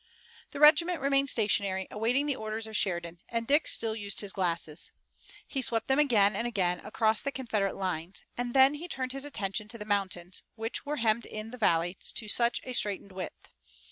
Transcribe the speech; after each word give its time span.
The 0.49 0.59
regiment 0.59 0.99
remained 0.99 1.29
stationary, 1.29 1.87
awaiting 1.91 2.25
the 2.25 2.35
orders 2.35 2.65
of 2.65 2.75
Sheridan, 2.75 3.19
and 3.29 3.45
Dick 3.45 3.67
still 3.67 3.95
used 3.95 4.21
his 4.21 4.33
glasses. 4.33 4.89
He 5.47 5.61
swept 5.61 5.87
them 5.87 5.99
again 5.99 6.35
and 6.35 6.47
again 6.47 6.79
across 6.83 7.21
the 7.21 7.31
Confederate 7.31 7.75
lines, 7.75 8.23
and 8.35 8.55
then 8.55 8.73
he 8.73 8.87
turned 8.87 9.11
his 9.11 9.25
attention 9.25 9.67
to 9.67 9.77
the 9.77 9.85
mountains 9.85 10.41
which 10.55 10.81
here 10.85 10.95
hemmed 10.95 11.27
in 11.27 11.51
the 11.51 11.57
valley 11.59 11.99
to 12.15 12.27
such 12.27 12.61
a 12.63 12.73
straitened 12.73 13.11
width. 13.11 13.51